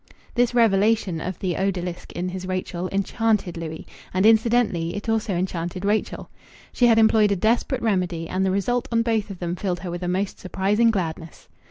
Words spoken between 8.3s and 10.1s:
the result on both of them filled her with a